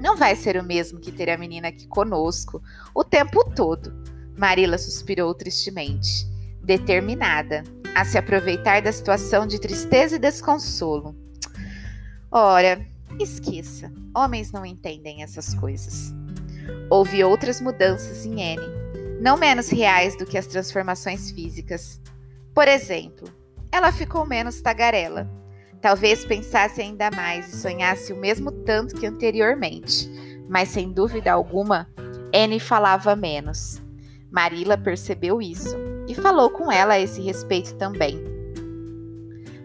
Não 0.00 0.16
vai 0.16 0.36
ser 0.36 0.56
o 0.56 0.64
mesmo 0.64 1.00
que 1.00 1.12
ter 1.12 1.30
a 1.30 1.38
menina 1.38 1.68
aqui 1.68 1.86
conosco 1.86 2.62
o 2.94 3.02
tempo 3.02 3.44
todo. 3.54 3.92
Marilla 4.36 4.76
suspirou 4.76 5.34
tristemente, 5.34 6.26
determinada 6.62 7.64
a 7.94 8.04
se 8.04 8.18
aproveitar 8.18 8.82
da 8.82 8.92
situação 8.92 9.46
de 9.46 9.58
tristeza 9.58 10.16
e 10.16 10.18
desconsolo. 10.18 11.16
Ora, 12.30 12.86
esqueça, 13.18 13.90
homens 14.14 14.52
não 14.52 14.66
entendem 14.66 15.22
essas 15.22 15.54
coisas. 15.54 16.12
Houve 16.90 17.24
outras 17.24 17.60
mudanças 17.60 18.26
em 18.26 18.34
Anne, 18.34 18.66
não 19.20 19.38
menos 19.38 19.70
reais 19.70 20.16
do 20.18 20.26
que 20.26 20.36
as 20.36 20.46
transformações 20.46 21.30
físicas. 21.30 22.00
Por 22.54 22.68
exemplo, 22.68 23.28
ela 23.72 23.90
ficou 23.90 24.26
menos 24.26 24.60
tagarela. 24.60 25.30
Talvez 25.80 26.24
pensasse 26.24 26.80
ainda 26.80 27.10
mais 27.10 27.52
e 27.52 27.56
sonhasse 27.58 28.12
o 28.12 28.16
mesmo 28.16 28.50
tanto 28.50 28.94
que 28.94 29.06
anteriormente, 29.06 30.10
mas 30.48 30.70
sem 30.70 30.92
dúvida 30.92 31.32
alguma, 31.32 31.88
Anne 32.34 32.58
falava 32.58 33.14
menos. 33.14 33.82
Marilla 34.30 34.76
percebeu 34.76 35.40
isso 35.40 35.76
e 36.08 36.14
falou 36.14 36.50
com 36.50 36.70
ela 36.70 36.94
a 36.94 37.00
esse 37.00 37.20
respeito 37.20 37.74
também. 37.76 38.22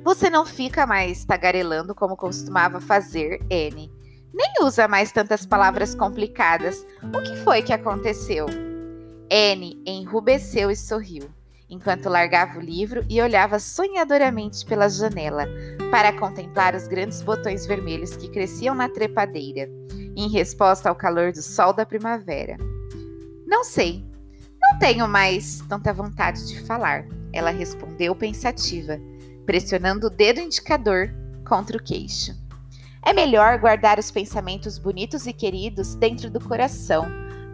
Você 0.03 0.29
não 0.29 0.45
fica 0.45 0.87
mais 0.87 1.23
tagarelando 1.25 1.93
como 1.93 2.17
costumava 2.17 2.79
fazer, 2.79 3.39
Anne. 3.51 3.91
Nem 4.33 4.53
usa 4.61 4.87
mais 4.87 5.11
tantas 5.11 5.45
palavras 5.45 5.93
complicadas. 5.93 6.85
O 7.03 7.21
que 7.21 7.35
foi 7.43 7.61
que 7.61 7.73
aconteceu? 7.73 8.45
Anne 9.31 9.81
enrubesceu 9.85 10.71
e 10.71 10.75
sorriu, 10.75 11.29
enquanto 11.71 12.09
largava 12.09 12.59
o 12.59 12.61
livro 12.61 13.05
e 13.09 13.21
olhava 13.21 13.57
sonhadoramente 13.57 14.65
pela 14.65 14.89
janela 14.89 15.47
para 15.89 16.11
contemplar 16.11 16.75
os 16.75 16.85
grandes 16.85 17.21
botões 17.21 17.65
vermelhos 17.65 18.17
que 18.17 18.29
cresciam 18.29 18.75
na 18.75 18.89
trepadeira, 18.89 19.69
em 20.17 20.29
resposta 20.29 20.89
ao 20.89 20.95
calor 20.95 21.31
do 21.31 21.41
sol 21.41 21.71
da 21.71 21.85
primavera. 21.85 22.57
Não 23.47 23.63
sei, 23.63 24.05
não 24.61 24.79
tenho 24.79 25.07
mais 25.07 25.63
tanta 25.69 25.93
vontade 25.93 26.45
de 26.45 26.59
falar, 26.61 27.07
ela 27.31 27.51
respondeu 27.51 28.13
pensativa, 28.13 28.99
pressionando 29.45 30.07
o 30.07 30.09
dedo 30.09 30.41
indicador 30.41 31.09
contra 31.47 31.77
o 31.77 31.81
queixo. 31.81 32.33
É 33.03 33.13
melhor 33.13 33.57
guardar 33.59 33.97
os 33.97 34.11
pensamentos 34.11 34.77
bonitos 34.77 35.25
e 35.25 35.31
queridos 35.31 35.95
dentro 35.95 36.29
do 36.29 36.39
coração, 36.39 37.07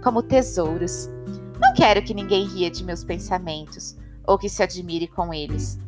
como 0.03 0.23
tesouros. 0.23 1.07
Não 1.61 1.73
quero 1.75 2.03
que 2.03 2.13
ninguém 2.13 2.45
ria 2.47 2.69
de 2.69 2.83
meus 2.83 3.03
pensamentos 3.03 3.95
ou 4.27 4.37
que 4.37 4.49
se 4.49 4.61
admire 4.61 5.07
com 5.07 5.33
eles. 5.33 5.79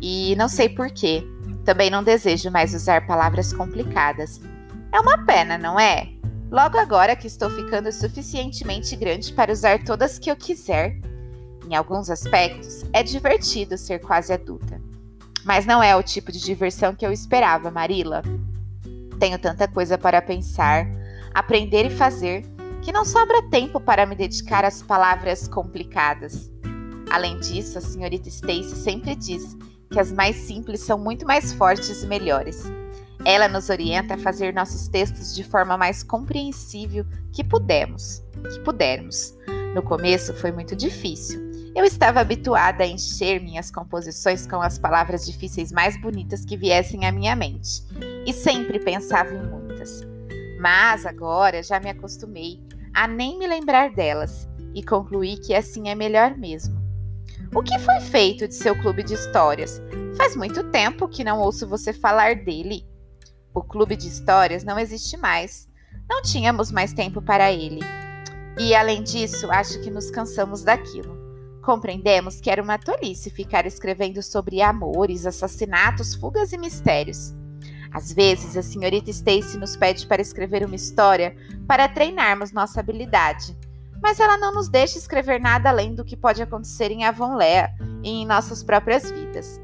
E 0.00 0.34
não 0.36 0.48
sei 0.48 0.68
porquê, 0.68 1.24
também 1.64 1.90
não 1.90 2.02
desejo 2.02 2.50
mais 2.50 2.74
usar 2.74 3.06
palavras 3.06 3.52
complicadas. 3.52 4.40
É 4.92 5.00
uma 5.00 5.24
pena, 5.24 5.58
não 5.58 5.78
é? 5.78 6.08
Logo 6.50 6.78
agora 6.78 7.16
que 7.16 7.26
estou 7.26 7.50
ficando 7.50 7.90
suficientemente 7.90 8.94
grande 8.94 9.32
para 9.32 9.52
usar 9.52 9.82
todas 9.84 10.18
que 10.18 10.30
eu 10.30 10.36
quiser. 10.36 10.98
Em 11.68 11.74
alguns 11.74 12.10
aspectos, 12.10 12.84
é 12.92 13.02
divertido 13.02 13.78
ser 13.78 14.00
quase 14.00 14.32
adulta. 14.32 14.80
Mas 15.44 15.64
não 15.66 15.82
é 15.82 15.96
o 15.96 16.02
tipo 16.02 16.30
de 16.30 16.40
diversão 16.40 16.94
que 16.94 17.06
eu 17.06 17.12
esperava, 17.12 17.70
Marila. 17.70 18.22
Tenho 19.18 19.38
tanta 19.38 19.66
coisa 19.66 19.96
para 19.96 20.20
pensar, 20.20 20.86
aprender 21.32 21.86
e 21.86 21.90
fazer 21.90 22.44
que 22.82 22.92
não 22.92 23.04
sobra 23.04 23.48
tempo 23.48 23.80
para 23.80 24.04
me 24.04 24.16
dedicar 24.16 24.64
às 24.64 24.82
palavras 24.82 25.46
complicadas. 25.46 26.50
Além 27.12 27.38
disso, 27.40 27.76
a 27.76 27.80
senhorita 27.82 28.30
Stacy 28.30 28.74
sempre 28.74 29.14
diz 29.14 29.54
que 29.90 30.00
as 30.00 30.10
mais 30.10 30.34
simples 30.34 30.80
são 30.80 30.98
muito 30.98 31.26
mais 31.26 31.52
fortes 31.52 32.02
e 32.02 32.06
melhores. 32.06 32.64
Ela 33.22 33.48
nos 33.48 33.68
orienta 33.68 34.14
a 34.14 34.18
fazer 34.18 34.54
nossos 34.54 34.88
textos 34.88 35.34
de 35.34 35.44
forma 35.44 35.76
mais 35.76 36.02
compreensível 36.02 37.04
que 37.30 37.44
pudemos, 37.44 38.24
que 38.50 38.60
pudermos. 38.60 39.36
No 39.74 39.82
começo 39.82 40.32
foi 40.32 40.52
muito 40.52 40.74
difícil. 40.74 41.38
Eu 41.76 41.84
estava 41.84 42.20
habituada 42.20 42.82
a 42.82 42.86
encher 42.86 43.42
minhas 43.42 43.70
composições 43.70 44.46
com 44.46 44.62
as 44.62 44.78
palavras 44.78 45.26
difíceis 45.26 45.70
mais 45.70 46.00
bonitas 46.00 46.46
que 46.46 46.56
viessem 46.56 47.04
à 47.04 47.12
minha 47.12 47.36
mente, 47.36 47.82
e 48.26 48.32
sempre 48.32 48.78
pensava 48.78 49.34
em 49.34 49.42
muitas. 49.42 50.00
Mas 50.58 51.04
agora 51.04 51.62
já 51.62 51.78
me 51.78 51.90
acostumei 51.90 52.58
a 52.94 53.06
nem 53.06 53.38
me 53.38 53.46
lembrar 53.46 53.90
delas 53.90 54.48
e 54.74 54.82
concluí 54.82 55.36
que 55.36 55.54
assim 55.54 55.90
é 55.90 55.94
melhor 55.94 56.38
mesmo. 56.38 56.81
O 57.54 57.62
que 57.62 57.78
foi 57.80 58.00
feito 58.00 58.48
de 58.48 58.54
seu 58.54 58.74
clube 58.74 59.02
de 59.02 59.12
histórias? 59.12 59.78
Faz 60.16 60.34
muito 60.34 60.64
tempo 60.70 61.06
que 61.06 61.22
não 61.22 61.38
ouço 61.38 61.68
você 61.68 61.92
falar 61.92 62.34
dele. 62.34 62.88
O 63.52 63.62
clube 63.62 63.94
de 63.94 64.08
histórias 64.08 64.64
não 64.64 64.78
existe 64.78 65.18
mais. 65.18 65.68
Não 66.08 66.22
tínhamos 66.22 66.72
mais 66.72 66.94
tempo 66.94 67.20
para 67.20 67.52
ele. 67.52 67.80
E 68.58 68.74
além 68.74 69.02
disso, 69.02 69.50
acho 69.50 69.78
que 69.82 69.90
nos 69.90 70.10
cansamos 70.10 70.62
daquilo. 70.62 71.14
Compreendemos 71.62 72.40
que 72.40 72.50
era 72.50 72.62
uma 72.62 72.78
tolice 72.78 73.28
ficar 73.28 73.66
escrevendo 73.66 74.22
sobre 74.22 74.62
amores, 74.62 75.26
assassinatos, 75.26 76.14
fugas 76.14 76.54
e 76.54 76.58
mistérios. 76.58 77.34
Às 77.92 78.10
vezes, 78.14 78.56
a 78.56 78.62
senhorita 78.62 79.10
Stacy 79.10 79.58
nos 79.58 79.76
pede 79.76 80.06
para 80.06 80.22
escrever 80.22 80.64
uma 80.64 80.74
história 80.74 81.36
para 81.68 81.86
treinarmos 81.86 82.50
nossa 82.50 82.80
habilidade, 82.80 83.54
mas 84.02 84.18
ela 84.18 84.36
não 84.36 84.52
nos 84.52 84.68
deixa 84.68 84.98
escrever 84.98 85.40
nada 85.40 85.70
além 85.70 85.94
do 85.94 86.04
que 86.04 86.16
pode 86.16 86.42
acontecer 86.42 86.90
em 86.90 87.04
Avonlea 87.04 87.72
e 88.02 88.10
em 88.10 88.26
nossas 88.26 88.62
próprias 88.62 89.08
vidas. 89.10 89.60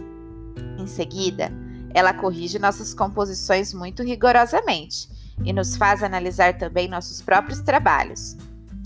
Em 0.79 0.87
seguida, 0.87 1.51
ela 1.93 2.15
corrige 2.15 2.59
nossas 2.59 2.95
composições 2.95 3.75
muito 3.75 4.05
rigorosamente 4.05 5.09
e 5.45 5.53
nos 5.53 5.77
faz 5.77 6.03
analisar 6.03 6.57
também 6.57 6.89
nossos 6.89 7.21
próprios 7.21 7.61
trabalhos. 7.61 8.37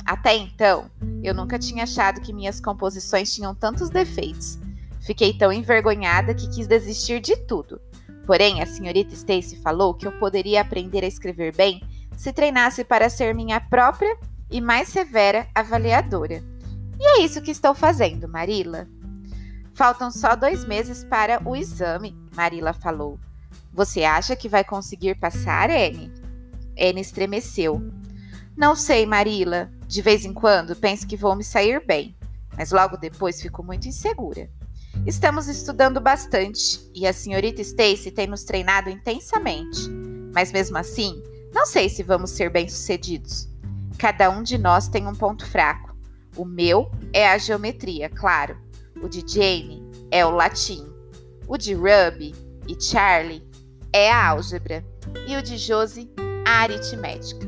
Até 0.06 0.34
então, 0.34 0.90
eu 1.22 1.34
nunca 1.34 1.58
tinha 1.58 1.84
achado 1.84 2.20
que 2.20 2.32
minhas 2.32 2.60
composições 2.60 3.32
tinham 3.32 3.54
tantos 3.54 3.90
defeitos. 3.90 4.58
Fiquei 5.00 5.36
tão 5.36 5.52
envergonhada 5.52 6.34
que 6.34 6.48
quis 6.48 6.66
desistir 6.66 7.20
de 7.20 7.36
tudo. 7.36 7.80
Porém, 8.26 8.62
a 8.62 8.66
senhorita 8.66 9.14
Stacy 9.14 9.56
falou 9.56 9.94
que 9.94 10.06
eu 10.06 10.12
poderia 10.12 10.60
aprender 10.60 11.04
a 11.04 11.08
escrever 11.08 11.54
bem 11.54 11.82
se 12.16 12.32
treinasse 12.32 12.84
para 12.84 13.10
ser 13.10 13.34
minha 13.34 13.60
própria 13.60 14.16
e 14.52 14.60
mais 14.60 14.88
severa 14.88 15.48
avaliadora. 15.54 16.44
E 17.00 17.04
é 17.04 17.24
isso 17.24 17.42
que 17.42 17.50
estou 17.50 17.74
fazendo, 17.74 18.28
Marila. 18.28 18.86
Faltam 19.74 20.10
só 20.10 20.36
dois 20.36 20.64
meses 20.66 21.02
para 21.02 21.42
o 21.44 21.56
exame, 21.56 22.14
Marila 22.36 22.72
falou. 22.74 23.18
Você 23.72 24.04
acha 24.04 24.36
que 24.36 24.48
vai 24.48 24.62
conseguir 24.62 25.18
passar, 25.18 25.70
Anne? 25.70 26.12
Anne 26.78 27.00
estremeceu. 27.00 27.82
Não 28.54 28.76
sei, 28.76 29.06
Marila. 29.06 29.70
De 29.88 30.02
vez 30.02 30.24
em 30.24 30.32
quando 30.32 30.76
penso 30.76 31.06
que 31.06 31.16
vou 31.16 31.34
me 31.34 31.42
sair 31.42 31.84
bem, 31.84 32.14
mas 32.56 32.70
logo 32.70 32.96
depois 32.96 33.40
fico 33.40 33.62
muito 33.62 33.88
insegura. 33.88 34.48
Estamos 35.06 35.48
estudando 35.48 36.00
bastante 36.00 36.80
e 36.94 37.06
a 37.06 37.12
senhorita 37.12 37.60
Stacy 37.62 38.10
tem 38.10 38.26
nos 38.26 38.44
treinado 38.44 38.88
intensamente, 38.90 39.90
mas 40.34 40.52
mesmo 40.52 40.78
assim, 40.78 41.22
não 41.52 41.66
sei 41.66 41.88
se 41.88 42.02
vamos 42.02 42.30
ser 42.30 42.50
bem-sucedidos. 42.50 43.51
Cada 44.02 44.28
um 44.30 44.42
de 44.42 44.58
nós 44.58 44.88
tem 44.88 45.06
um 45.06 45.14
ponto 45.14 45.46
fraco. 45.46 45.96
O 46.36 46.44
meu 46.44 46.90
é 47.12 47.28
a 47.28 47.38
geometria, 47.38 48.10
claro. 48.10 48.58
O 49.00 49.08
de 49.08 49.20
Jane 49.24 49.80
é 50.10 50.26
o 50.26 50.30
latim. 50.30 50.92
O 51.46 51.56
de 51.56 51.72
Ruby 51.72 52.34
e 52.66 52.74
Charlie 52.82 53.48
é 53.92 54.10
a 54.10 54.30
álgebra. 54.30 54.84
E 55.28 55.36
o 55.36 55.40
de 55.40 55.56
Josie, 55.56 56.10
a 56.44 56.62
aritmética. 56.62 57.46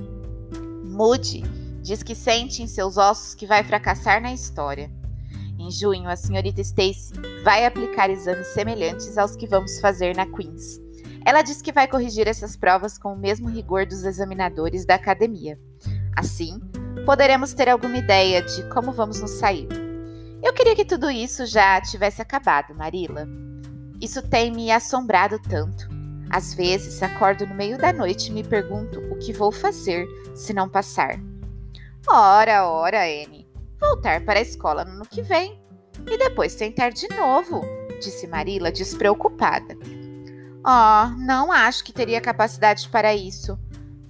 Moody 0.85 1.43
diz 1.83 2.05
que 2.05 2.15
sente 2.15 2.63
em 2.63 2.69
seus 2.69 2.97
ossos 2.97 3.35
que 3.35 3.47
vai 3.49 3.65
fracassar 3.65 4.23
na 4.23 4.33
história. 4.33 4.89
Em 5.59 5.73
junho, 5.73 6.09
a 6.09 6.15
senhorita 6.15 6.61
Stacy 6.61 7.15
vai 7.43 7.67
aplicar 7.67 8.11
exames 8.11 8.47
semelhantes 8.47 9.19
aos 9.19 9.35
que 9.35 9.49
vamos 9.49 9.81
fazer 9.81 10.15
na 10.15 10.25
Queen's. 10.25 10.81
Ela 11.27 11.43
diz 11.43 11.61
que 11.61 11.73
vai 11.73 11.89
corrigir 11.89 12.29
essas 12.29 12.57
provas 12.57 12.97
com 12.97 13.13
o 13.13 13.19
mesmo 13.19 13.49
rigor 13.49 13.87
dos 13.87 14.05
examinadores 14.05 14.87
da 14.87 14.95
academia. 14.95 15.59
Assim, 16.25 16.59
poderemos 17.05 17.53
ter 17.53 17.69
alguma 17.69 17.99
ideia 17.99 18.41
de 18.41 18.63
como 18.71 18.93
vamos 18.93 19.21
nos 19.21 19.33
sair. 19.33 19.69
Eu 20.43 20.55
queria 20.55 20.75
que 20.75 20.83
tudo 20.83 21.11
isso 21.11 21.45
já 21.45 21.79
tivesse 21.83 22.23
acabado, 22.23 22.75
Marila. 22.75 23.29
Isso 24.01 24.23
tem 24.23 24.51
me 24.51 24.71
assombrado 24.71 25.39
tanto. 25.39 25.87
Às 26.31 26.55
vezes 26.55 27.03
acordo 27.03 27.47
no 27.47 27.55
meio 27.55 27.77
da 27.77 27.93
noite 27.93 28.31
e 28.31 28.33
me 28.33 28.43
pergunto 28.43 29.01
o 29.13 29.19
que 29.19 29.35
vou 29.35 29.53
fazer 29.53 30.09
se 30.35 30.55
não 30.55 30.67
passar. 30.67 31.21
Ora, 32.09 32.67
ora, 32.67 33.05
Anne, 33.05 33.47
voltar 33.79 34.25
para 34.25 34.39
a 34.39 34.43
escola 34.43 34.83
no 34.83 34.93
ano 34.93 35.07
que 35.07 35.21
vem 35.21 35.63
e 36.11 36.17
depois 36.17 36.55
tentar 36.55 36.89
de 36.89 37.07
novo, 37.09 37.61
disse 38.01 38.27
Marila 38.27 38.73
despreocupada. 38.73 39.77
Oh, 40.67 41.19
não 41.19 41.53
acho 41.53 41.85
que 41.85 41.93
teria 41.93 42.19
capacidade 42.19 42.89
para 42.89 43.15
isso. 43.15 43.59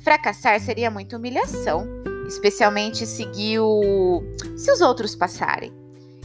Fracassar 0.05 0.61
seria 0.61 0.91
muita 0.91 1.17
humilhação, 1.17 1.89
especialmente 2.29 3.07
se 3.07 3.27
o... 3.59 4.23
se 4.55 4.71
os 4.71 4.83
outros 4.83 5.17
passarem. 5.17 5.73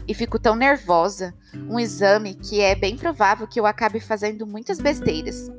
E 0.05 0.13
fico 0.13 0.37
tão 0.37 0.55
nervosa. 0.55 1.33
Um 1.69 1.79
exame 1.79 2.35
que 2.35 2.59
é 2.59 2.75
bem 2.75 2.97
provável 2.97 3.47
que 3.47 3.59
eu 3.59 3.65
acabe 3.65 4.01
fazendo 4.01 4.45
muitas 4.45 4.79
besteiras. 4.79 5.49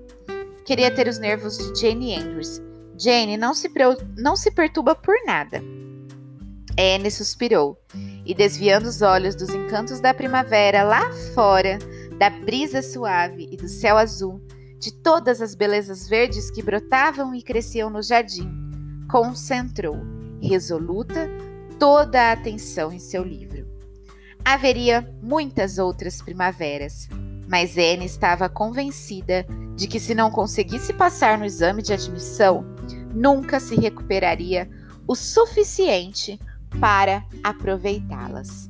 Queria 0.66 0.90
ter 0.90 1.08
os 1.08 1.18
nervos 1.18 1.56
de 1.56 1.80
Jane 1.80 2.14
Andrews. 2.14 2.60
Jane 2.98 3.38
não 3.38 3.54
se, 3.54 3.70
não 4.18 4.36
se 4.36 4.50
perturba 4.50 4.94
por 4.94 5.14
nada. 5.24 5.62
Anne 6.78 7.10
suspirou 7.10 7.78
e, 8.24 8.34
desviando 8.34 8.86
os 8.86 9.02
olhos 9.02 9.34
dos 9.34 9.50
encantos 9.50 10.00
da 10.00 10.12
primavera 10.12 10.82
lá 10.82 11.10
fora, 11.34 11.78
da 12.18 12.28
brisa 12.28 12.82
suave 12.82 13.48
e 13.50 13.56
do 13.56 13.68
céu 13.68 13.96
azul, 13.96 14.40
de 14.80 14.90
todas 14.92 15.42
as 15.42 15.54
belezas 15.54 16.08
verdes 16.08 16.50
que 16.50 16.62
brotavam 16.62 17.34
e 17.34 17.42
cresciam 17.42 17.90
no 17.90 18.02
jardim, 18.02 18.50
concentrou, 19.10 19.98
resoluta, 20.40 21.28
toda 21.78 22.20
a 22.22 22.32
atenção 22.32 22.90
em 22.90 22.98
seu 22.98 23.22
livro. 23.22 23.68
Haveria 24.42 25.06
muitas 25.22 25.76
outras 25.76 26.22
primaveras, 26.22 27.08
mas 27.46 27.76
Anne 27.76 28.06
estava 28.06 28.48
convencida 28.48 29.46
de 29.76 29.86
que, 29.86 30.00
se 30.00 30.14
não 30.14 30.30
conseguisse 30.30 30.94
passar 30.94 31.36
no 31.36 31.44
exame 31.44 31.82
de 31.82 31.92
admissão, 31.92 32.64
nunca 33.14 33.60
se 33.60 33.74
recuperaria 33.76 34.68
o 35.06 35.14
suficiente 35.14 36.40
para 36.80 37.24
aproveitá-las. 37.42 38.69